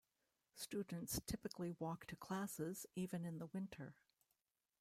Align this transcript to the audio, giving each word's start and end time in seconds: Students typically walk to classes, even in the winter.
Students 0.55 1.21
typically 1.27 1.75
walk 1.77 2.07
to 2.07 2.15
classes, 2.15 2.87
even 2.95 3.23
in 3.23 3.37
the 3.37 3.45
winter. 3.45 3.93